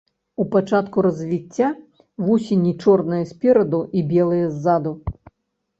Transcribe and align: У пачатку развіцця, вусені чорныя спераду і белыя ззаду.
У 0.43 0.45
пачатку 0.53 1.03
развіцця, 1.07 1.69
вусені 2.25 2.75
чорныя 2.85 3.23
спераду 3.35 3.87
і 3.99 4.05
белыя 4.17 4.51
ззаду. 4.57 4.99